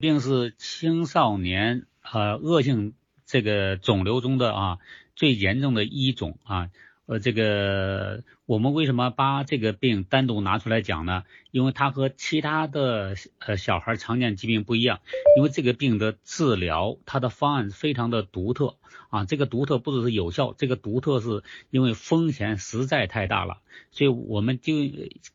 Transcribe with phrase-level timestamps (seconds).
[0.00, 2.94] 病是青少年呃恶性
[3.26, 4.78] 这个肿瘤中的啊
[5.14, 6.70] 最严重的一种啊。
[7.04, 11.24] 呃，这个我们为什么把这个病单独拿出来讲呢？
[11.50, 15.00] 因为它和其他的呃小孩常见疾病不一样，
[15.36, 18.76] 因为这个病的治疗它的方案非常的独特
[19.10, 19.24] 啊。
[19.24, 23.58] 这个独特不只是有效，这个独特是因为风险实在太大了，
[23.90, 24.72] 所以我们就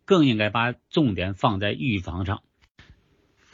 [0.05, 2.41] 更应该把重点放在预防上。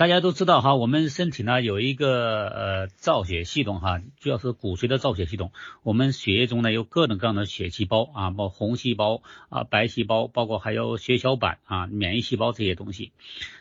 [0.02, 5.52] 大家都知道哈，我们身体呢有一个呃造血系统哈，主要是骨髓的造血系统。
[5.84, 13.12] 我们血液中呢有各种各样的血细胞啊，包括红细胞啊、白细胞，包括还有血小板啊、免疫细胞这些东西。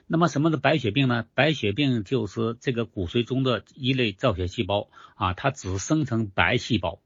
[0.06, 1.26] 那么什么是白血病呢？
[1.34, 7.00] 白血病就是这个骨髓中的一类造血细胞啊，它只生成白细胞。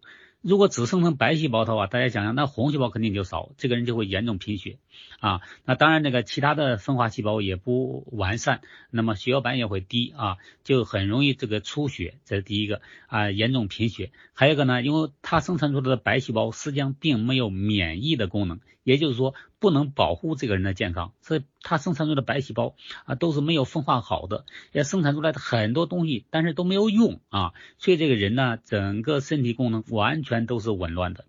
[0.44, 4.76] 如果只生成白细胞的话，大家想想，那红细胞肯定就少，这个人就会严重贫血
[5.18, 5.40] 啊。
[5.64, 14.10] 那当然，那个其他的分化细胞也不完善，那么血小板也会低啊，就很容易这个出血，这是第一个啊，严重贫血。
[14.34, 31.24] 还有一个呢，因为它生产出来的白细胞实际上并没有免疫的功能，也就是说不能保护这个人的健康，所以它生产出的白细胞啊都是没有分化好的，也生产出来的很多东西，但是都没有用啊，所以这个人呢，整个身体功能完全都是紊乱的。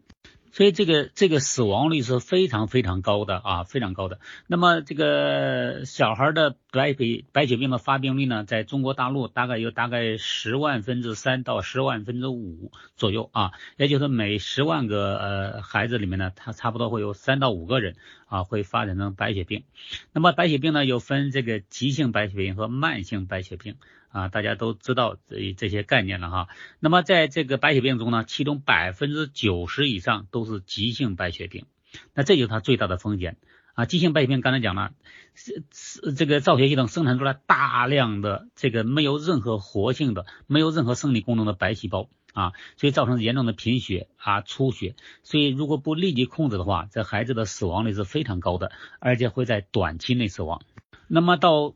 [0.56, 4.20] 所以这个这个死亡率是非常非常高的啊，非常高的。
[4.48, 19.66] 那么这个小孩的白血白血病的发病率呢，在中国大陆大概有大概十万分之三到十万分之五左右啊，也就是每十万个呃孩子里面呢，他差不多会有三到五个人啊会发展成白血病。
[20.14, 23.76] 那么白血病呢，又分这个急性白血病和慢性白血病。
[24.16, 26.48] 啊，大家都知道这这些概念了哈。
[26.80, 31.66] 那么在这个白血病中呢，其中百分之九十以上都是急性白血病，
[32.14, 33.36] 那这就是它最大的风险
[33.74, 33.86] 啊。
[33.86, 34.94] 急性白血病刚才讲了，
[35.34, 44.96] 是是这个造血系统生产出来大量的这个没有任何活性的、没有任何生理功能的白细胞啊，所以造成严重的贫血啊、出血。
[45.24, 50.62] 所以如果不立即控制的话，这孩子的死亡率是非常高的，而且会在短期内死亡。
[51.10, 51.76] 那么到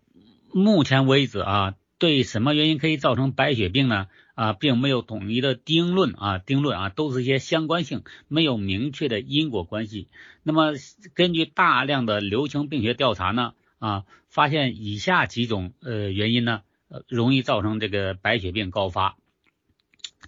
[0.54, 1.76] 目前为止啊。
[2.00, 4.08] 对什么原因可以造成白血病呢？
[4.34, 10.08] 啊，并没有统一的定论啊，定论啊，都是一些相关性，没有明确的因果关系。
[10.44, 10.72] 那么
[11.14, 19.18] 根据大量的流行病学调查呢，啊，发现以下几种呃原因呢，呃，容易造成这个白血病高发。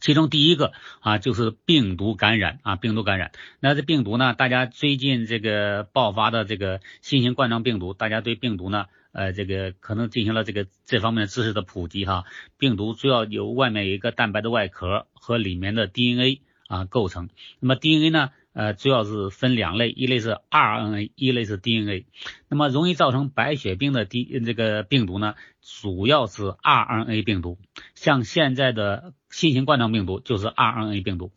[0.02, 3.32] 其中第一个啊，就是病毒感染啊，病毒感染。
[3.62, 8.88] 那这病毒呢，大家最近这个爆发的这个新型冠状病毒，大家对病毒呢？
[9.14, 12.24] 呃，这个可能进行了这个这方面知识的普及哈。
[12.58, 17.28] 病毒主要由外面有一个蛋白的外壳和里面的 DNA 啊构成。
[17.60, 22.06] 那么 DNA 呢，呃，主要是分两类，一类是 RNA，一类是 DNA。
[22.48, 27.58] 那么容易造成白血病的 D 这个病毒呢，主要是 RNA 病毒。
[27.96, 31.32] 像现在的新型冠状病毒就是 RNA 病毒。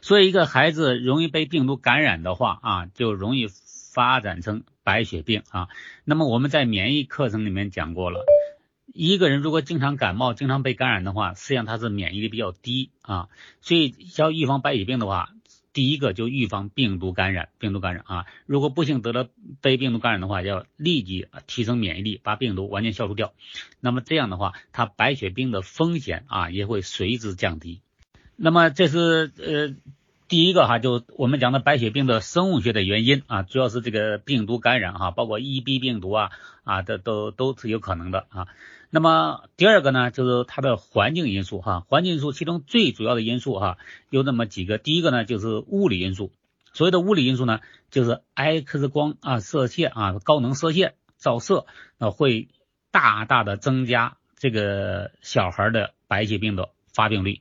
[0.00, 3.48] 所以一个孩子容易被病毒感染的话啊，就容易
[3.92, 4.62] 发展成。
[4.84, 5.68] 白血病啊，
[6.04, 8.24] 那么我们在免疫课程里面讲过了，
[8.92, 13.28] 一个人如果经常感冒、经常被感染的话，实际上他是免疫力比较低啊，
[13.60, 15.30] 所以要预防白血病的话，
[15.72, 19.28] 第一个就预防病毒感染，病毒感染啊，如果不幸得了
[19.60, 23.32] 被病毒感染的话，要立即提升免疫力，把病毒完全消除掉，
[23.80, 27.80] 那么这样的话，他白血病的风险啊也会随之降低。
[28.36, 29.74] 那么这是呃。
[30.28, 36.30] 第一个哈，就我们讲的白血病的生物学的原因啊，主要是这个病毒感染哈，包括 EB 病毒啊
[36.64, 38.48] 啊，这都都是有可能的啊。
[38.94, 43.78] 那么第二个呢，就是它的环境因素哈，环境因素其中最主要的因素哈，
[44.10, 44.76] 有那么几个。
[44.76, 46.30] 第一个呢，就是物理因素。
[46.74, 47.60] 所谓的物理因素呢，
[47.90, 51.64] 就是 X 光啊射线啊高能射线照射
[51.96, 52.48] 那会
[52.90, 57.40] 大大的增加这个小孩的白血病的发病率。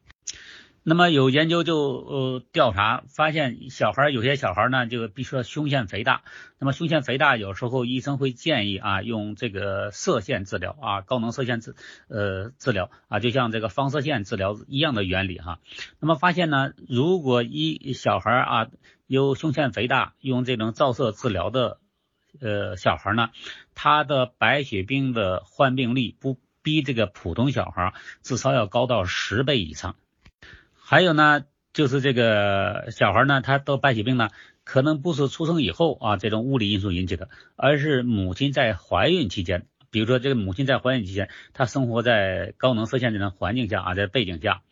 [0.84, 6.24] 那么有研究就呃调查发现，小孩有些小孩呢，就比如说胸腺肥大，
[6.58, 11.76] 那么胸腺肥大有时候医生会建议啊用这个射线治疗啊高能射线治
[12.08, 15.60] 呃治疗啊就像这个放射线治疗一样的原理哈。
[16.00, 18.68] 那么发现呢，如果一小孩啊
[19.06, 21.78] 有胸腺肥大，用这种照射治疗的
[22.40, 23.30] 呃小孩呢，
[23.76, 29.96] 他的白血病的患病率不比这个普通小孩至少要高到十倍以上。
[30.92, 34.28] 还有呢，就是这个小孩呢，他得白血病呢，
[34.66, 44.64] 可能不是出生以后啊这种物理因素引起的，而是母亲在怀孕期间，比如说这个母亲在怀孕期间，她生活在高能射线这种环境下啊，在背景下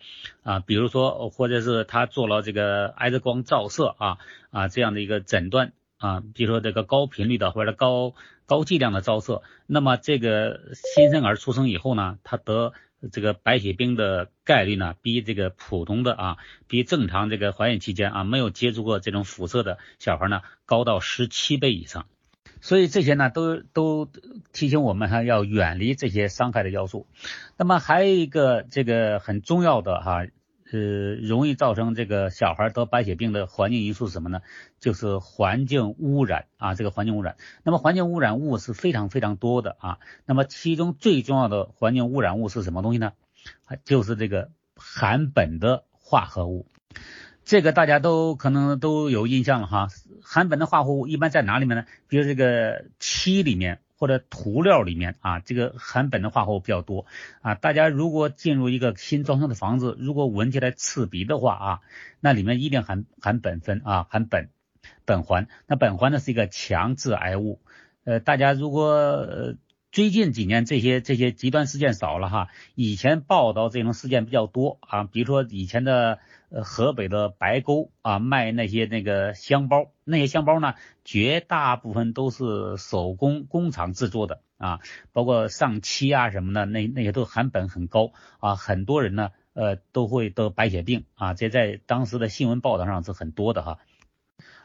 [0.43, 4.17] 啊，比如说或者是她做了这个 X 光照射啊
[4.51, 8.13] 啊这样的一个诊断啊，比如说这个高频率的或者高
[8.45, 12.73] 高剂量的照射，那么这个新生儿出生以后呢，他得
[13.11, 16.37] 这个白血病的概率呢，比这个普通的啊，
[16.67, 22.05] 比正常这个怀孕期间啊没有接触过这种辐射的小孩呢，高到十七倍以上。
[22.61, 24.09] 所以这些呢，都都
[24.51, 27.07] 提醒我们哈，要远离这些伤害的要素。
[27.57, 30.25] 那么还有一个这个很重要的哈。
[30.71, 34.41] 呃，容易造成这个小孩得白血病的环境因素是什么呢？
[34.79, 37.37] 就是环境污染啊，这个环境污染。
[37.63, 39.97] 那么环境污染物是非常非常多的啊。
[40.25, 43.13] 那么其中最重要的环境污染物是什么东西呢？
[43.83, 46.67] 就是这个含苯的化合物。
[47.43, 49.87] 这个大家都可能都有印象了哈。
[50.21, 51.85] 含苯的化合物一般在哪里面呢？
[52.07, 53.79] 比如这个漆里面。
[53.99, 57.05] 或者涂料里面啊，这个含苯的化合物比较多
[57.41, 57.53] 啊。
[57.55, 61.79] 大家如果进入一个新装修的房子，如果闻起来刺鼻的话啊，
[62.21, 64.47] 那里面一定含含苯酚啊，含苯
[65.05, 65.47] 苯环。
[65.67, 67.59] 那苯环呢是一个强致癌物。
[68.05, 69.55] 呃，大家如果呃
[69.91, 76.19] 最近几年这些这些极端事件少了哈，以前报道这种事件比较多啊，比如说以前的。
[76.51, 80.73] 呃，河北的白沟啊，卖那些那个香包，那些香包呢，
[81.05, 84.79] 绝大部分都是手工工厂制作的啊，
[85.13, 93.77] 包括上漆啊什么的，那那些都含苯很高啊，很多人呢，呃，都会得白血病啊，这在当时的新闻报道上是很多的哈，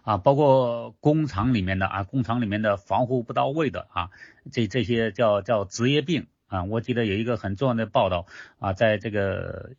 [0.04, 4.10] 啊，包括工厂里面的啊，工厂里面的防护不到位的啊，
[4.52, 8.26] 这这些叫叫职业病啊，我记得有一个很重要的报道
[8.60, 9.72] 啊，在这个。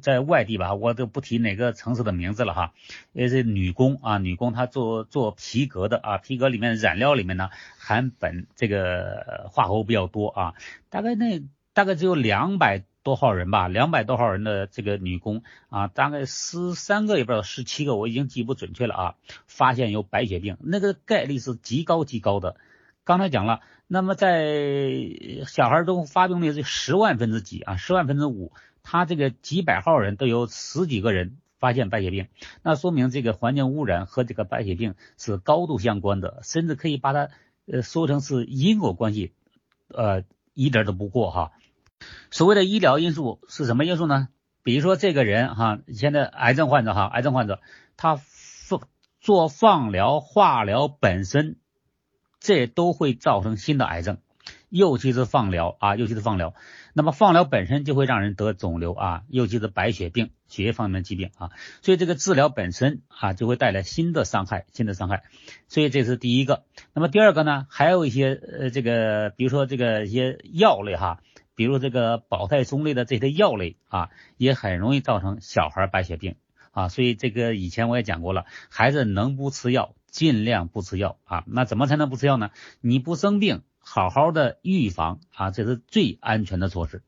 [0.00, 2.72] 在外地吧，我都不提哪个城市的名字了哈。
[3.12, 10.54] 也是女工啊，女工她做做皮革的啊，皮革里面染料里面呢含苯这个化合物比较多啊。
[10.88, 11.42] 大概那
[11.74, 19.14] 大概只有两百多号人吧，两百多号人的这个女工啊，大概十三个也不知道十七个，我已经记不准确了啊。
[19.46, 22.56] 发现有白血病，那个概率是极高极高的。
[23.04, 24.90] 刚才讲了，那么在
[25.46, 28.52] 小孩中发病率是十万分之几啊，十万分之五。
[28.82, 32.28] 他这个几百号人都有十几个人发现白血病，
[32.62, 37.28] 那说明这个环境污染和这个白血病是高度相关的，甚至可以把它
[37.66, 39.32] 呃说成是因果关系，
[39.88, 40.24] 呃
[40.54, 41.52] 一点都不过哈。
[42.30, 44.28] 所谓的医疗因素是什么因素呢？
[44.62, 47.60] 比如说这个人哈，现在癌症患者哈，癌症患者
[47.96, 48.80] 他放
[49.20, 51.56] 做放疗、化疗本身，
[52.40, 54.18] 这都会造成新的癌症。
[54.68, 56.54] 尤其是放疗啊，尤其是放疗，
[56.92, 61.50] 那么放疗本身就会让人得肿瘤啊，尤其是白血病、血液方面的疾病啊，
[61.82, 65.24] 所以这个治疗本身啊就会带来新的伤害，新的伤害，
[65.66, 66.62] 所以这是第一个。
[66.94, 71.20] 那么第二个呢，还有一些呃这个，比如说这个一些药类哈，
[71.60, 74.08] 比如这个保泰松类的这些药类啊，
[74.38, 76.36] 也很容易造成小孩白血病
[76.70, 82.48] 啊，所以这个以前我也讲过了，孩子能不吃药尽量不吃药啊，那怎么才能不吃药呢？
[82.80, 83.60] 你不生病。
[83.82, 87.02] 好好的预防啊，这是最安全的措施。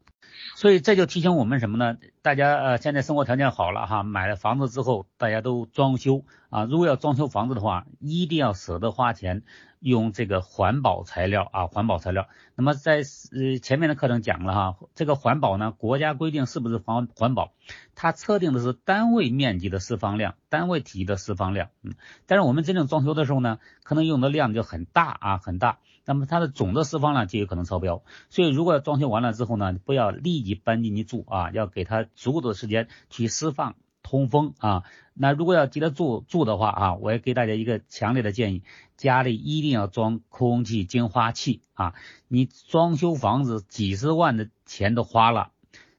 [0.56, 1.96] 所以这就提醒我们什么呢？
[2.20, 6.64] 大家呃现在生活条件好了哈，买了房子之后，大家都装修啊。
[6.64, 9.44] 如果要装修房子的话，一定要舍得花钱，
[9.82, 12.28] 用这个环保材料啊，环保材料。
[12.54, 13.02] 那么在
[13.32, 17.52] 呃前面的课程讲了哈，这个环保呢，国家规定是不是环环保？
[17.94, 21.68] 它测定的是单位面积的释放量，单位体积的释放量。
[21.82, 21.94] 嗯，
[22.26, 25.78] 但是我们真正装修的时候呢，可能用的量就很大啊，很大。
[26.04, 34.84] 那么它的总的释放量就有可能超标，所以如果装修完了之后呢，不要立即搬进去住啊，要给它足够的时间去释放通风啊。
[35.14, 38.62] 那如果要记得住住的话啊，我也给大家一个强烈的建议，
[38.96, 41.94] 家里一定要装空气净化器啊。
[42.28, 45.50] 你装修房子几十万的钱都花了，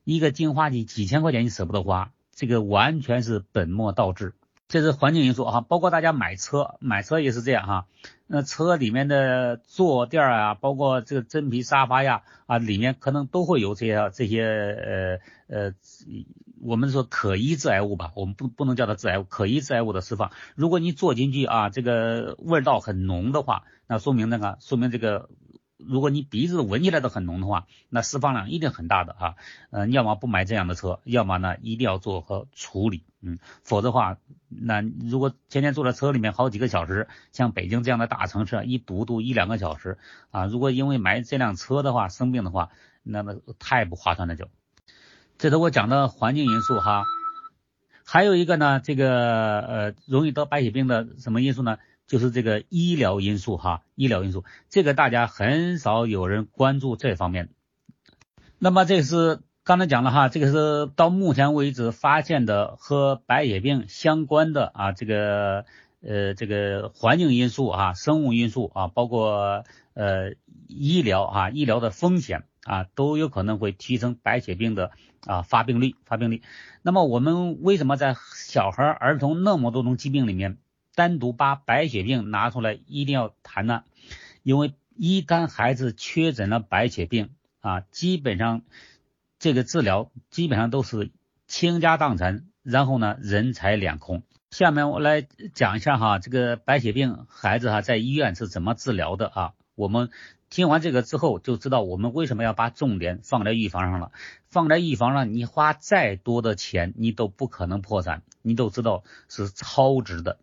[0.04, 4.34] 一个净化器几千块钱你舍不得花，这个完全是本末倒置。
[4.68, 7.86] 这是环境因素哈，包括大家买车，买车也是这样哈。
[8.26, 14.42] 那车里面的坐垫啊，包括这个真皮沙发呀啊，里面可能都会有这些这些
[15.48, 15.74] 呃呃，
[16.64, 20.32] 我们说可疑致癌物吧，我们不不能叫它致癌物，可疑致癌物的释放。
[20.56, 25.30] 如果你坐进去啊，这个味道很浓的话，那说明那个说明这个。
[25.86, 29.36] 如果你鼻子闻起来都很浓的话，那释放量一定很大的啊。
[29.70, 34.18] 呃，要么不买这样的车，要么呢一定要做和处理，嗯，否则的话，
[34.48, 39.98] 那如果天天坐在车里面好几个小时，像北京这样的大城市，一堵堵一两个小时
[40.32, 42.70] 啊，如果因为买这辆车的话生病的话，
[43.02, 44.48] 那么太不划算了就。
[45.44, 47.04] 这是我讲的环境因素哈，
[48.06, 51.80] 还有一个呢，这个呃容易得白血病的什么因素呢？
[52.08, 57.50] 就是这个医疗因素哈，医疗因素，这个大家很少有人关注这方面。
[58.58, 65.66] 那么这是刚才讲了哈，这个是到目前为止发现的和白血病相关的啊，这个
[66.02, 70.36] 呃这个环境因素啊，生物因素啊，包括呃
[70.70, 74.92] 医疗啊，医疗的风险啊，都有可能会提升白血病的
[75.26, 76.42] 啊发病率发病率。
[76.82, 80.58] 那么我们为什么在小孩儿童那么多种疾病里面，
[80.96, 83.84] 单独把白血病拿出来一定要谈呢？
[84.44, 87.30] 因为一旦孩子确诊了白血病
[87.62, 88.62] 啊，基本上
[89.40, 91.12] 这个治疗基本上都是
[91.48, 94.24] 倾家荡产，然后呢人财两空。
[94.52, 99.54] 下面我来讲一下哈，这个白血病孩子哈在医院是怎么治疗的啊？
[99.76, 100.12] 我们
[100.54, 104.12] 听完这个之后就知道我们为什么要把重点放在预防上了。
[104.50, 110.38] 放在预防上，你花再多的钱，你都不可能破产，你都知道是超值的。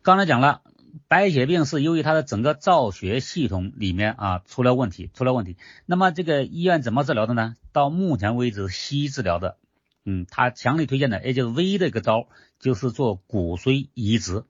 [0.00, 0.62] 刚才讲了，
[1.08, 5.58] 白血病是由于它的整个造血系统里面啊出了问题，出了问题。
[5.84, 7.54] 那么这个医院怎么治疗的呢？
[7.70, 9.58] 到目前为止，西医治疗的，
[10.06, 14.44] 嗯，他强力推荐的，也就是唯一的一个招，就是做骨髓移植。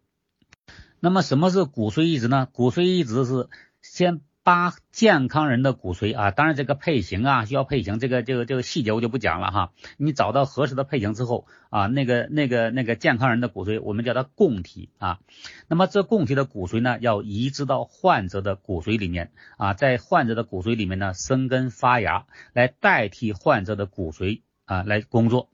[1.01, 2.47] 那么什么是骨髓移植呢？
[2.53, 3.49] 骨髓移植是
[3.83, 9.73] 先八健康人的骨髓啊，当然这个配型啊需要配型，这个这个这个细节我就不讲了哈。
[9.97, 15.19] 你找到合适的配型之后啊，那个那个那个健康人的骨髓，我们叫它供体啊。
[15.67, 25.49] 那么这供体的骨髓呢，要移植到患者的骨髓里面啊，在患者的骨髓里面呢生根发芽，来代替患者的骨髓啊来工作。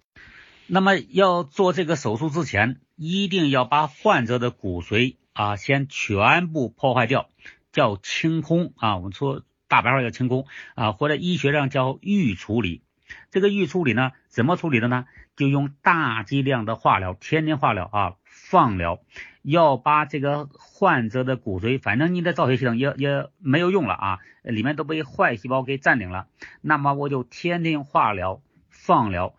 [0.67, 7.30] 那么要做这个手术之前，一定要把患者的骨髓啊先全部破坏掉。
[7.73, 12.83] 叫清空啊，我们说大白话叫清空啊，或者医学上叫预处理。
[13.31, 15.07] 这个预处理呢，怎么处理的呢？
[15.37, 19.01] 就用大剂量的化疗，天天化疗啊，放疗，
[19.43, 26.29] 要把这个患者的骨髓，反正你的造血系统也也没有用了啊，里面都被坏细胞给占领了。
[26.61, 29.35] 那么我就天天化疗、放疗，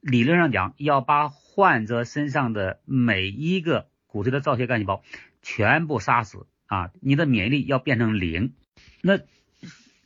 [0.00, 5.02] 理论上讲，要把患者身上的每一个骨髓的造血干细胞
[5.42, 6.46] 全部杀死。
[6.66, 8.54] 啊，你的免疫力要变成零。
[9.02, 9.18] 那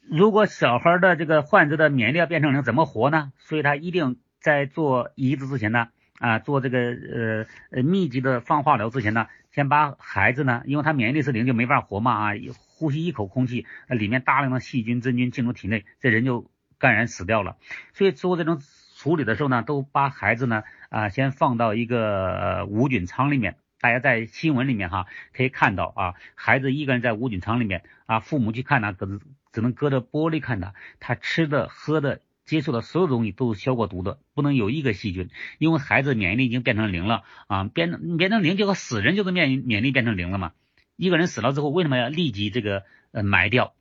[0.09, 3.33] 如果小孩的这个患者的免疫力要变成零，怎么活呢？
[3.39, 5.89] 所以他一定在做移植之前呢，
[6.19, 17.57] 啊，做这个呃呃密集的放化疗之前呢，先把孩子呢，因为他免疫力是零，就没法活嘛啊，呼吸一口空气，里面大量的细菌真菌进入体内，这人就感染死掉了。
[17.93, 18.61] 所以做这种
[18.97, 23.57] 处理的时候呢，都把孩子呢啊先放到一个无菌舱里面。
[23.81, 29.21] 大家在新闻里面哈可以看到啊，孩子一个人在无菌舱里面啊，父母去看他，可是
[29.53, 40.53] 只能隔着玻璃看他，他吃的、喝的、接触的所有东西都是消过毒的，不能有一个细菌，因为孩子免疫力已经变成零了啊，变变成零就和死人就是免免疫力变成零了嘛。
[40.97, 43.73] 一个人死了之后，为什么要立即这个呃埋掉？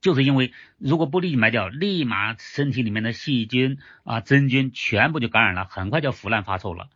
[0.00, 6.88] 就是因为如果不立即埋掉，立马身体里面的细菌啊、真菌全部就感染了，很快就腐烂发臭了。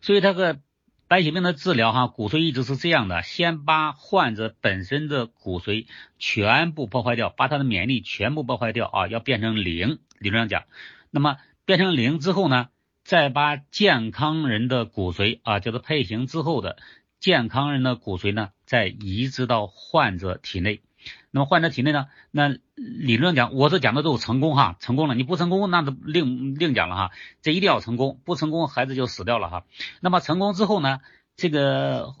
[0.00, 0.58] 所以他个。
[1.08, 5.86] 白血病的治疗，哈，骨髓移植是这样的：先把患者本身的骨髓
[6.18, 10.00] 全部破坏掉，把他的免疫力全部破坏掉啊，要变成零。
[10.18, 10.64] 理论上讲，
[11.10, 12.68] 那么变成零之后呢，
[13.04, 16.76] 再把健康人的骨髓啊，叫做配型之后的
[17.18, 20.82] 健康人的骨髓呢，再移植到患者体内。
[21.30, 22.06] 那么患者体内呢？
[22.30, 25.14] 那理论上讲，我这讲的都是成功哈，成功了。
[25.14, 27.10] 你不成功，那就另另讲了哈。
[27.42, 29.64] 这一定要成功，不成功孩子就死掉了哈。
[30.00, 31.00] 那么成功之后呢，
[31.36, 32.14] 这个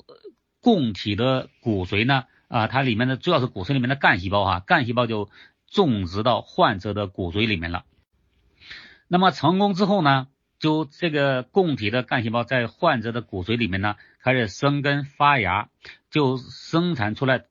[0.60, 5.28] 供体的骨髓呢，啊，它里面的主要是骨髓里面的干细胞哈，干细胞就
[5.70, 7.84] 种植到患者的骨髓里面了。
[9.08, 10.28] 那么成功之后呢？
[10.58, 15.68] 就这个供体的干细胞在患者的骨髓里面呢，开始生根发芽，
[16.10, 17.44] 就生产出来，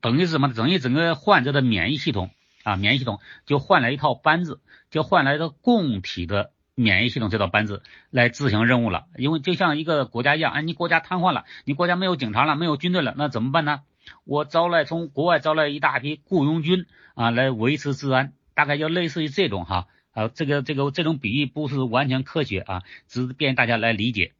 [0.00, 0.52] 等于是什么？
[0.52, 2.30] 等于整个患者的免疫系统
[2.62, 9.06] 啊，免疫系统就换来一套班子，就换来的供体的免疫系统这套班子来执行任务了。
[9.16, 13.80] 因为就像一个国家一样，哎，你国家瘫痪了，你国家没有警察了，没有军队了，那怎么办呢？
[14.24, 19.88] 我招来从国外招来一大批雇佣军啊，来维持治安，大概就类似于这种哈。
[20.12, 24.32] 啊，这个这个这种比喻不是完全科学啊，只是便于大家来理解。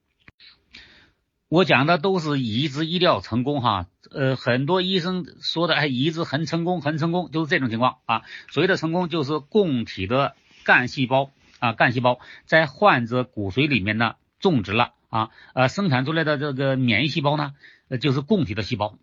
[1.49, 8.23] 我讲的都是移植医疗成功哈，呃，很多医生说的哎，移植很成功，很成功，就是这种情况啊。
[8.51, 17.53] 所谓的成功，就是供体的干细胞啊，干细胞在患者骨髓里面呢种植了啊，呃，生产出来的这个免疫细胞呢，
[18.01, 18.99] 就是供体的细胞。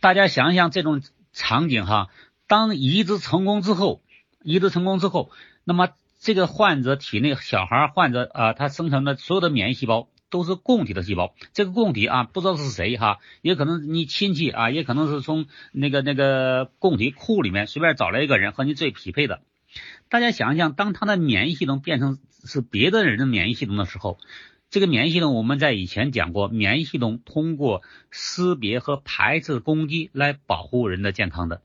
[0.00, 2.08] 大家想一想这种场景哈，
[2.46, 4.02] 当移植成功之后，
[4.42, 5.30] 移植成功之后。
[5.68, 5.88] 那么
[6.20, 11.34] 这个患者体内小孩患者啊，他生成的所有的免疫细胞都是供体的细胞。
[11.54, 19.40] 这个供体啊，不知道是谁哈，也可能你亲戚啊，也可能是从那个那个供体库里面随便找来一个人和你最匹配的。
[20.08, 24.18] 大家想一想，当他的免疫系统变成是别的人的免疫系统的时候，
[24.70, 27.82] 这个免疫系统我们在以前讲过，免疫系统通过
[28.12, 31.60] 识别和排斥攻击来保护人的健康的。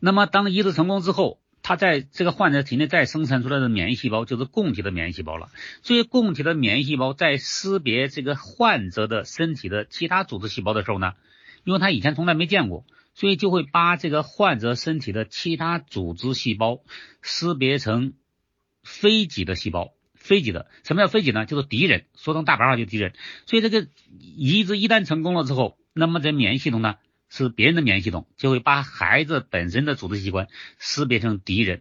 [0.00, 1.38] 那么当移植成功之后，
[1.72, 5.48] 他在这个患者体内再生产出来的免疫细胞就是供体的免疫细胞了。
[5.82, 11.14] 所以供体的免疫细胞在识别这个患者的身体的其他组织细胞的时候呢，
[11.64, 16.80] 因为他以前从来没见过，所以就会把这个患者身体的其他组织细胞
[17.22, 18.12] 识别成
[18.82, 19.94] 非己的细胞。
[20.14, 21.46] 非己的，什么叫非己呢？
[21.46, 23.12] 就是敌人，说成大白话就是敌人。
[23.44, 23.88] 所以这个
[24.20, 26.94] 移植一旦成功了之后，那么这免疫系统呢？
[27.34, 30.48] 是别人的免疫系统就会把孩子本身的组织器官
[30.78, 31.80] 识别成敌人，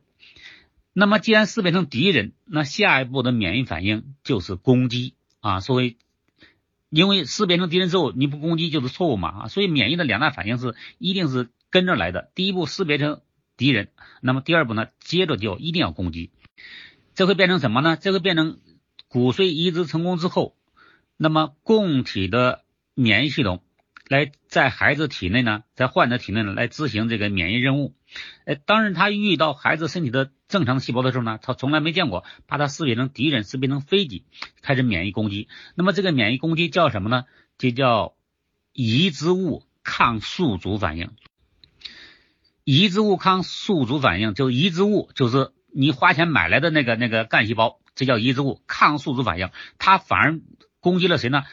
[0.93, 5.59] 那么既然识别成敌人，那下一步的免疫反应就是攻击啊。
[5.59, 5.97] 所以，
[6.89, 9.47] 因为识别成敌人之后你不攻击就是错误嘛啊。
[9.49, 12.31] 所以免疫的两大反应是一定是跟着来的。
[12.33, 13.19] 第一步识别成
[13.57, 13.89] 敌人，
[14.21, 16.31] 那么第二步呢，接着就一定要攻击。
[17.13, 17.97] 这会变成什么呢？
[17.97, 18.61] 这会变成
[19.09, 20.55] 骨髓移植成功之后，
[21.17, 22.63] 那么供体的
[22.95, 23.61] 免疫系统。
[24.07, 27.95] 来在孩子体内呢，在患者体内呢来执行这个免疫任务。
[28.43, 34.25] 哎，当然他遇到孩子身体的正常细胞的时候呢，他从来没见过，把它识别成敌人，识别成非己，
[34.61, 35.47] 开始免疫攻击。
[35.73, 37.23] 那么这个免疫攻击叫什么呢？
[37.57, 38.13] 就叫
[38.73, 41.11] 移植物抗宿主反应。
[42.65, 49.49] 移植物抗宿主反应，就移植物就是你花钱买来的那个那个干细胞，这叫移植物抗宿主反应。
[49.77, 50.41] 它反而
[50.81, 51.43] 攻击了谁呢？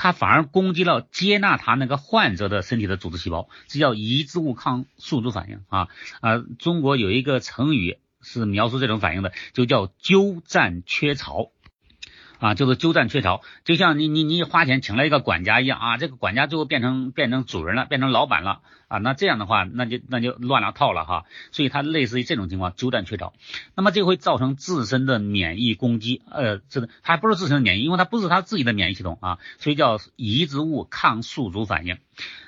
[0.00, 5.88] 它反而攻击了接纳它那个患者的身体的组织细胞，这叫移植物抗宿主反应啊
[6.20, 6.38] 啊！
[6.60, 11.50] 中国有一个成语是描述这种反应的，就叫鸠占鹊巢。
[12.38, 21.24] 啊，就是鸠占鹊巢，就像你你你花钱请了一个管家一样啊，这个管家最后变成变成主人了，变成老板了啊，那这样的话，那就那就乱了套了哈。
[21.50, 23.34] 所以它类似于这种情况，鸠占鹊巢，
[23.74, 31.98] 那么这会造成自身的免疫攻击，呃，这个还不是自身的免疫，因为它不是他自己的免疫系统啊，所以叫移植物抗宿主反应。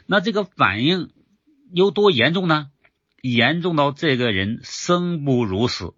[0.06, 1.10] 那这个反应
[1.72, 2.68] 有多严重呢？
[3.22, 5.94] 严重到这个人生不如死，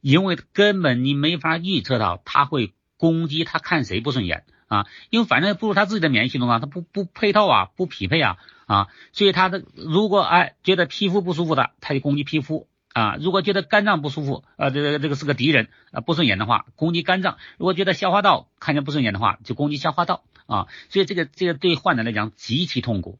[0.00, 2.72] 因为根本你没法预测到他会。
[3.02, 4.86] 攻击他看谁不顺眼啊？
[5.10, 8.36] 因为反正不如他自己的免疫系统啊，他不不配套啊，不匹配啊
[8.66, 20.68] 啊，所以他的如果哎觉得皮肤不舒服的，他就攻击皮肤啊；如果觉得肝脏不舒服，呃，这个这个是个敌人啊，不顺眼的话，攻击肝脏；如果觉得消化道看见不顺眼的话，就攻击消化道啊。
[20.88, 23.18] 所以这个这个对患者来讲极其痛苦。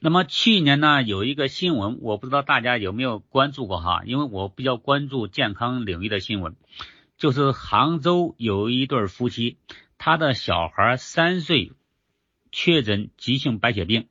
[0.00, 6.56] 那么去年呢，有一个新闻，我不知道大家有没有关注过哈，因为我比较关注健康领域的新闻。
[7.16, 9.58] 就是杭州有一对夫妻，
[9.98, 11.72] 他的小孩三岁
[12.52, 14.08] 确诊急性白血病，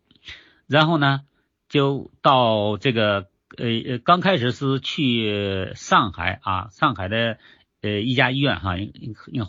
[0.68, 1.22] 然后呢
[1.70, 7.38] 就到这个呃呃刚开始是去上海啊上海的
[7.82, 8.76] 呃一家医院哈，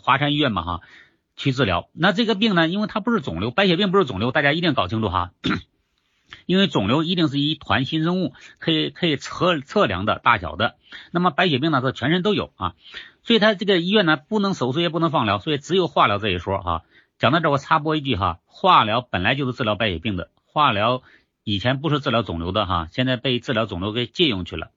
[0.01, 0.81] 华山医院嘛哈
[1.35, 1.89] 去治疗。
[1.93, 5.31] 那这个病呢，因为它不是肿瘤，白血病不是肿瘤，大家一定搞清楚哈。
[6.45, 10.75] 因为肿瘤一定是一团新生物，可以可以测测量的大小的。
[11.11, 12.73] 那么白血病呢，是全身都有啊。
[13.23, 16.83] 所以他这个医院呢，不能手术也不能放疗，所以只有化疗这一说哈。
[17.17, 21.01] 讲到这，我插播一句哈，化疗本来就是治疗白血病的，化疗
[21.43, 24.71] 以前不是治疗肿瘤的哈，现在被治疗肿瘤给借用去了。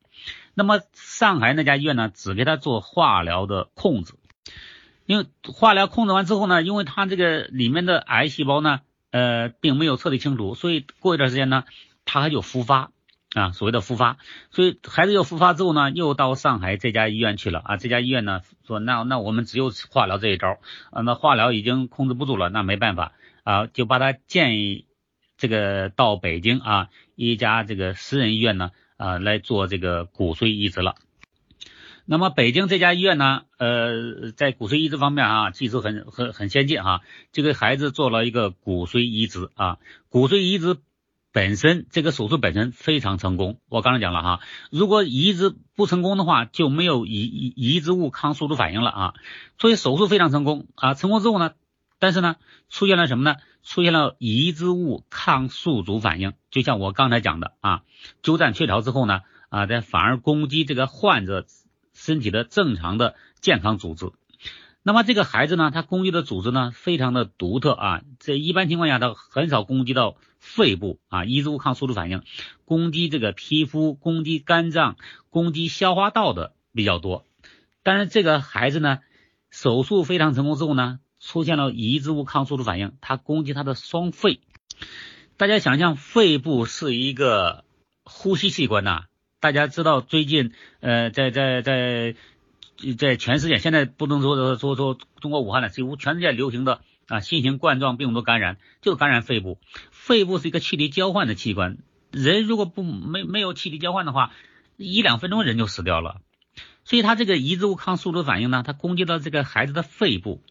[0.54, 4.14] 那么上海那家医院呢，只给他做化疗的控制，
[5.04, 8.80] 因为化疗控制完之后呢，因为他这个里面的癌细胞呢。
[9.10, 11.64] 呃，并没有彻底清除，所以过一段时间呢，
[12.04, 12.90] 他还就复发
[13.34, 14.18] 啊，所谓的复发，
[14.50, 20.58] 所以孩子又复发之后呢，又到上海这家医院去了啊，这家医院呢说，那那我们只有化疗这一招
[20.90, 23.12] 啊，那化疗已经控制不住了，那没办法
[23.44, 24.86] 啊，就把他建议
[25.36, 30.96] 这个到北京啊一家这个私人医院呢啊来做这个骨髓移植了。
[32.10, 39.76] 那么北京这家医院呢，呃，在骨髓移植方面啊，技术很很很先进哈，就给孩子做了一个骨髓移植啊。
[40.08, 40.78] 骨髓移植
[41.32, 44.40] 本身这个手术本身非常成功，我刚才讲了哈，
[44.70, 49.14] 如果移植不成功的话，就没有移移移植物抗宿主反应了啊。
[49.58, 51.52] 所以手术非常成功啊，成功之后呢，
[51.98, 52.36] 但是呢，
[52.70, 53.36] 出现了什么呢？
[53.62, 57.82] 出现了移植物抗宿主反应，就像我刚才讲的啊，
[58.22, 61.44] 鸠占鹊巢之后呢，啊，在反而攻击这个患者。
[61.98, 64.12] 身体的正常的健康组织，
[64.84, 72.22] 那么这个孩子呢，他攻击的组织呢非常的独特啊，在一般情况下他很少攻击到肺部啊，移植物抗宿主反应。
[72.64, 74.96] 攻击这个皮肤、攻击肝脏、
[75.28, 77.26] 攻击消化道的比较多，
[77.82, 79.00] 但是这个孩子呢，
[79.50, 84.40] 手术非常成功之后呢，出现了移植物抗宿主反应，他攻击他的双肺，
[85.36, 87.64] 大家想象肺部是一个
[88.04, 89.07] 呼吸器官呐。
[89.40, 92.14] 大家知道最近呃在在在
[92.96, 99.58] 在全世界现在不能说说说说中国武汉了，几乎全世界流行的啊新型冠状病毒感染就感染肺部，
[99.90, 101.78] 肺部是一个气体交换的器官，
[102.10, 104.32] 人如果不没没有气体交换的话，
[104.76, 106.20] 一两分钟人就死掉了。
[106.84, 110.42] 所以他这个移植物抗宿主反应呢，它攻击到这个孩子的肺部，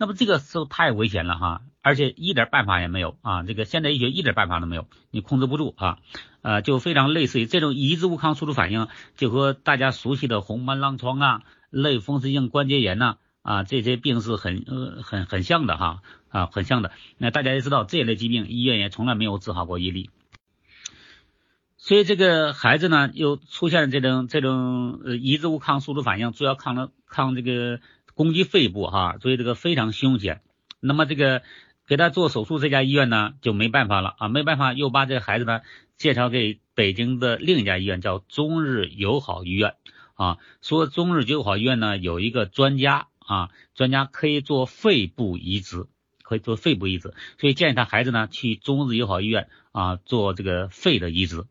[0.00, 5.98] 那么这个时候太危险了哈，而且一点办法也没有啊，这个现代医学一点办法都没有，你控制不住啊，
[6.40, 20.10] 呃，就非常类似于这种移植物抗宿主反应，就和大家熟悉的红斑狼疮啊、类风湿性关节炎呐啊这些病是很呃很很像的哈啊很像的，那大家也知道这类疾病医院也从来没有治好过一例。
[21.76, 27.80] 所以这个孩子呢，又出现了这种这种呃移植物抗宿主反应，主要抗了抗这个
[28.18, 30.40] 攻击肺部哈，所以这个非常凶险。
[30.80, 31.42] 那么这个
[31.86, 35.60] 给他做手术这家医院呢就没办法了啊，没办法又把这个孩子呢
[35.96, 39.76] 介绍给北京的另一家医院，叫中日友好医院
[40.14, 40.38] 啊。
[40.62, 45.86] 说中日友好医院呢有一个专家啊，专家可以做肺部移植，
[46.24, 51.44] 可以做肺部移植，所以建议他孩子呢去中日友好医院啊做这个肺的移植。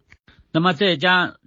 [0.51, 1.37] 那么这家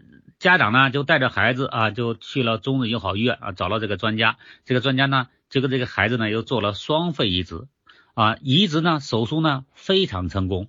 [0.40, 4.38] 家长呢，就带着孩子啊，就去了中日友好医院啊，找了这个专家。
[4.64, 7.68] 这个专家呢，就跟这个孩子呢，又做了双肺移植
[8.14, 10.68] 啊，移植呢，手术呢非常成功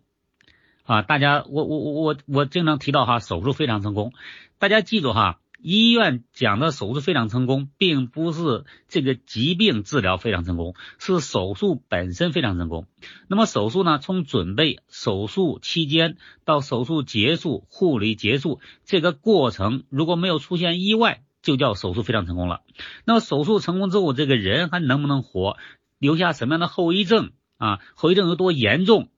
[0.83, 1.03] 啊。
[1.03, 4.11] 大家，我我我我我经常提到哈，手术非常成功，
[4.59, 5.39] 大家记住哈。
[5.61, 12.87] 医院讲的手术非常成功，并不是这个疾病治疗非常成功，是手术本身非常成功。
[13.27, 22.61] 那么手术呢，从准备、手术期间到手术结束、护理结束这个过程，如果没有出现意外，就叫手术非常成功了。
[23.05, 25.57] 那么手术成功之后，这个人还能不能活，
[25.99, 27.79] 留下什么样的后遗症啊？
[27.95, 29.09] 后遗症有多严重？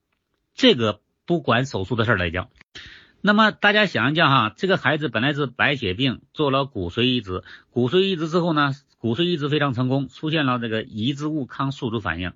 [0.53, 2.49] 这个不管手术的事来讲。
[3.25, 12.33] 那么大家想一想哈，这个孩子本来是白血病，做了骨髓移植，骨髓移植之后呢，骨髓移植非常成功，出现了这个移植物抗宿主反应。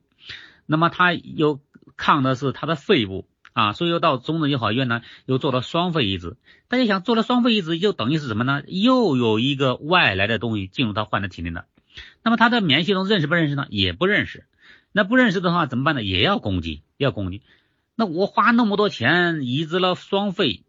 [0.65, 1.59] 那么他又
[1.97, 6.37] 抗的是他的肺部啊，所以又到中日友好医院呢，又做了双肺移植。
[6.69, 8.63] 大家想做了双肺移植，就等于是什么呢？
[8.65, 11.65] 又有一个外来的东西进入他患者体内了。
[12.23, 13.67] 那么他的免疫系统认识不认识呢？
[13.69, 14.45] 也不认识。
[14.93, 16.01] 那不认识的话怎么办呢？
[16.01, 17.41] 也要攻击，要攻击。
[17.93, 20.63] 那我花那么多钱移植了双肺。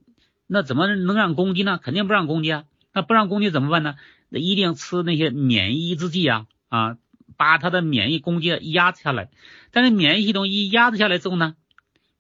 [0.51, 1.79] 那怎么能让攻击呢？
[1.81, 2.65] 肯定不让攻击啊！
[2.95, 3.97] 那不让攻击怎么办呢？
[4.31, 6.97] 那一定吃那些免疫抑制剂啊啊，
[7.37, 9.29] 把他的免疫攻击压下来。
[9.73, 11.55] 但是免疫系统一压制下来之后呢，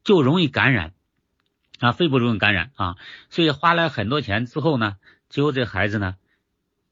[0.05, 0.93] 就容易感染
[1.79, 2.97] 啊，肺部容易感染啊，
[3.31, 4.97] 所以花了很多钱之后呢，
[5.31, 6.17] 最后这孩子呢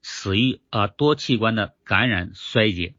[0.01, 2.95] 死于啊多器官的感染衰竭。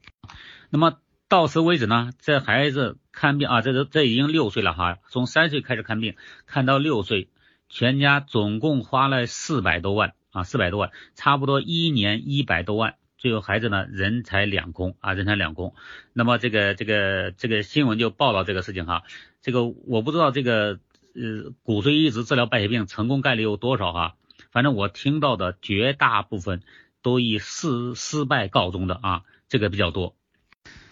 [0.70, 0.98] 那么
[1.29, 6.14] 到此为止呢，这孩子看病啊，这都这已经六岁了哈，从三岁开始看病，
[6.46, 7.29] 看到六岁。
[7.68, 15.74] 全家总共花了四百多万啊，四百多万，差不多一年一百多万，最后孩子呢人财两空啊，人财两空。
[16.14, 19.02] 那么这个这个这个新闻就报道这个事情哈，
[19.42, 20.81] 这个我不知道这个
[21.14, 24.14] 呃骨髓移植治疗白血病成功概率有多少哈，
[24.50, 26.62] 反正我听到的绝大部分
[27.02, 30.14] 都以失失败告终的啊，这个比较多。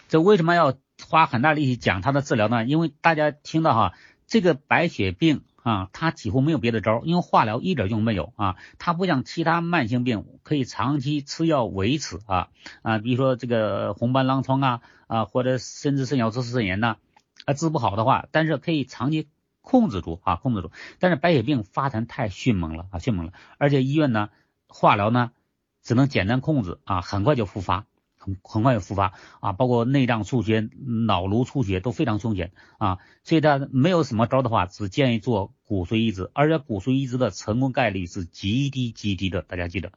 [0.09, 2.65] 这为什么要花很大力气讲他的治疗呢？
[2.65, 3.93] 因为大家听到哈，
[4.27, 5.41] 这个白血病。
[5.67, 8.55] 啊，他几乎没有别的招，因为化疗一点用没有啊。
[8.79, 12.47] 他不像其他慢性病可以长期吃药维持啊
[12.83, 16.95] 啊，比如说这个红斑狼疮啊啊，或者甚至肾小丝肾炎呐
[17.43, 19.27] 啊，治不好的话，但是可以长期
[19.59, 20.71] 控制住啊，控制住。
[20.99, 24.29] 但是白血病发展太迅猛了啊，迅猛了，而且医院呢
[24.69, 25.31] 化疗呢
[25.83, 27.85] 只能简单控制啊，很快就复发。
[28.43, 30.69] 很快就复发啊，包括内脏出血、
[31.07, 39.91] 脑颅出血都非常凶险啊，所以他没有什么招的话，只建议做骨髓移植，而且骨髓移植的成功概率是极低极低的，大家记得。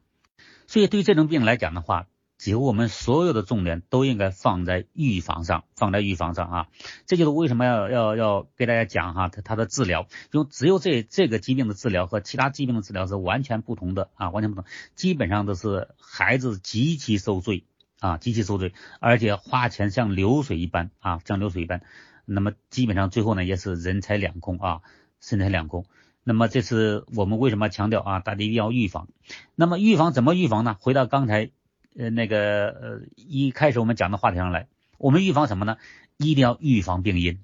[0.67, 2.07] 所以对于这种病来讲的话，
[2.39, 6.67] 几乎我们所有的重点都应该放在预防上，放在预防上啊。
[7.05, 14.65] 这就是为什么要要要给大家讲哈，它它的治疗，因为只有这这个疾病的治疗和其他疾病的治疗是完全不同的啊，完全不同，
[14.95, 17.65] 基本上都是孩子极其受罪。
[18.01, 21.83] 啊，极其受罪，而且花钱像流水一般啊，像流水一般。
[22.25, 24.81] 那么基本上最后呢，也是人财两空啊，
[25.21, 25.85] 人财两空。
[26.23, 29.09] 那么这是我们为什么强调啊，大家一定要预防。
[29.55, 30.77] 那么预防怎么预防呢？
[30.81, 31.51] 回到刚才
[31.97, 35.77] 呃那个呃一开始我们讲的话题上来，我们预防什么呢？
[36.19, 37.39] 一定要预防病因，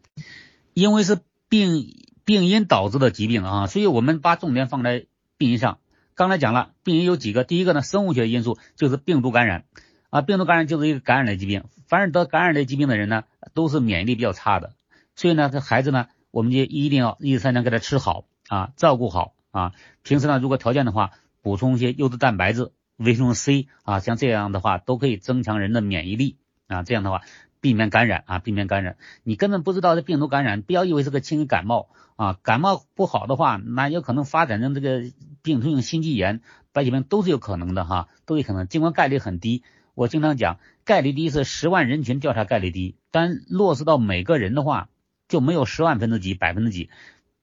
[0.75, 5.07] 因为是病病因导致的疾病啊，所以我们把重点放在
[5.39, 5.79] 病因上。
[6.15, 9.65] 刚才讲了，病因有几个，第一个呢，生物学因素就是病毒感染。
[10.11, 14.73] 啊，病毒感染就是一个感染类疾病，凡是得感染类疾病的人呢，都是免疫力比较差的，
[15.15, 27.23] 所以呢，这孩子呢，我们就一定要一日三餐给他吃好啊，照顾好啊，平时呢，如果条件的话，补充一些优质蛋白质、维生素 C 啊，像这样的话都可以增强人的免疫力啊，这样的话
[27.61, 28.97] 避免感染啊，避免感染。
[29.23, 35.03] 你根本不知道这病毒感染，不要以为是个轻感冒啊，感冒不好的话，那有可能发展成这个
[35.43, 36.41] 病毒性心肌炎、
[36.73, 38.69] 白血病都是有可能的哈，都有可能。
[38.69, 39.63] 尽管概率很低，
[39.97, 44.91] 我经常讲，概率低是十万人群调查概率低，但落实到每个人的话，
[45.27, 46.91] 就没有十万分之几、百分之几，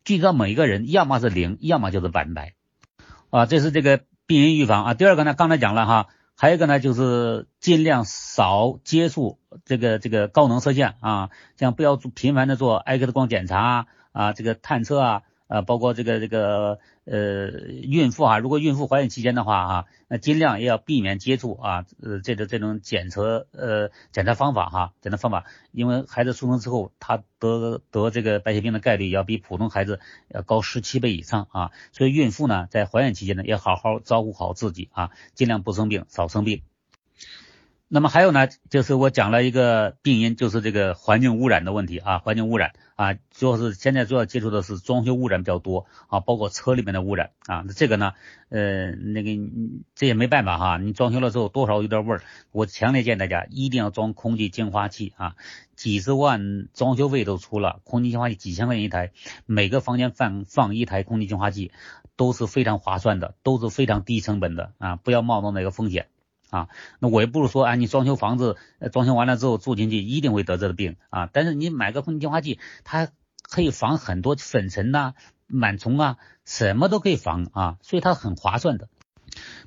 [0.06, 2.54] 具体到每一个人，要么是零，要么就是百分百
[3.32, 3.48] 啊。
[3.48, 4.94] 这是这个病因预防啊。
[4.94, 6.08] 第二个呢，刚才讲了哈。
[6.36, 15.22] 还有一个呢，就是尽量少接触这个这个高能射线啊，像不要做频繁的做 X 光检查啊啊，这个探测啊。
[15.48, 17.48] 啊，包括这个这个呃
[17.84, 36.62] 孕妇啊，如果孕妇怀孕期间的话哈，那尽量也要避免接触啊，呃这个这种检测呃检查方法哈，检查方法，因为孩子出生之后，他得得这个白血病的概率要比普通孩子要高十七倍以上啊，所以孕妇呢在怀孕期间呢，要好好照顾好自己啊，尽量不生病，少生病。
[37.96, 48.14] 那么还有呢，就是我讲了一个病因，就是这个环境污染的问题啊，环境污染啊，主要是现在主要接触的是装修污染比较多啊，包括车里面的污染啊，那这个呢，
[48.50, 49.30] 呃，那个
[49.94, 55.36] 这也没办法哈，你装修了之后多少有点味儿，我强烈建议大家一定要装空气净化器啊，
[55.76, 59.12] 几十万装修费都出了，空气净化器几千块钱一台，
[59.46, 61.72] 每个房间放放一台空气净化器
[62.16, 66.08] 都是非常划算的，都是非常低成本的啊，不要冒着那个风险。
[66.54, 68.58] 啊，那我也不是说，啊，你装修房子，
[68.92, 71.28] 装修完了之后住进去一定会得这个病啊。
[71.34, 73.10] 但是你买个空气净化器，它
[73.42, 75.16] 可以防很多粉尘呐、
[75.50, 78.88] 螨虫啊，什么都可以防啊，所以它很划算的。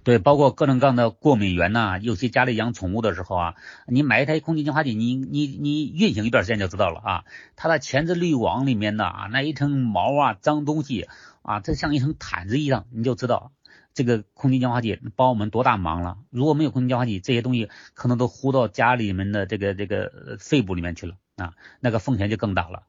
[0.04, 3.54] 对，包括各种各样的过敏源呐，尤其家里养宠物的时候啊，
[3.88, 7.24] 你买一台空气净化器，你你你运行一段时间就知道了啊，
[7.56, 11.08] 它的前置滤网里面的啊那一层毛啊、脏东西
[11.42, 13.50] 啊，这像一层毯子一样，你就知道。
[13.96, 16.18] 这个空气净化器帮我们多大忙了？
[16.28, 22.82] 如果没有空气净化器，这些东西可能都呼到家里面的这个这个肺部里面去了啊，那个风险就更大了。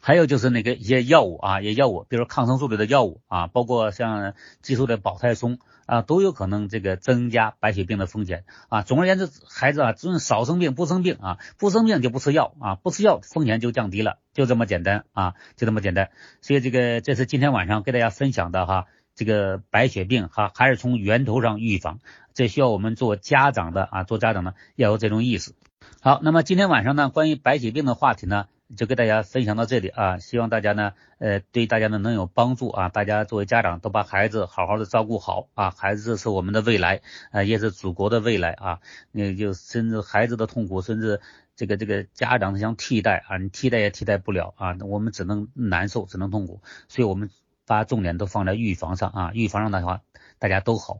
[0.00, 8.82] 还有就是那个一些药物啊，一些药物，比如抗生素类的药物啊，包括像激素的保胎松啊，都有可能这个增加白血病的风险啊。
[8.82, 16.10] 总而言之，孩子啊，只能少生病，不生病啊，不生病就不吃药啊，不吃药风险就降低了，就这么简单啊，就这么简单。
[16.42, 18.86] 所以这个这是今天晚上给大家分享的哈。
[19.18, 21.98] 这个白血病哈，还是从源头上预防，
[22.34, 25.54] 这需要我们做家长的啊，做家长的要有这种意识。
[26.00, 37.00] 好，那么今天晚上呢，关于白血病的话题呢，就给大家分享到这里啊，希望大家呢，呃，对大家呢能有帮助啊，大家作为家长都把孩子好好的照顾好啊，孩子是我们的未来
[37.32, 38.78] 啊，也是祖国的未来啊，
[39.10, 41.20] 那就甚至孩子的痛苦，甚至
[41.56, 47.30] 这个这个家长想替代啊，你替代也替代不了啊，那我们只能难受，只能痛苦，所以我们。
[47.68, 50.00] 把重点都放在预防上啊，预防上的话
[50.40, 50.98] 大家都好。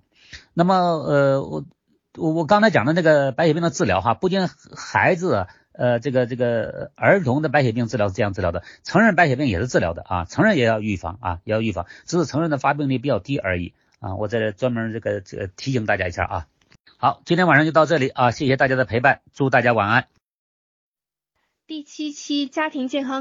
[0.52, 1.64] 那么呃，我
[2.16, 14.16] 我我刚才讲的那个白血病的治疗哈，不仅孩子呃这个这个儿童的白血病治疗是这样治疗的，成人白血病也是治疗的啊，成人也要预防啊，也要预防，只是成人的发病率比较低而已啊。
[14.16, 16.46] 我在这专门这个这个提醒大家一下啊。
[16.98, 20.09] 好，今天晚上就到这里啊，谢谢大家的陪伴，祝大家晚安。
[21.66, 23.16] 第七期家庭健康。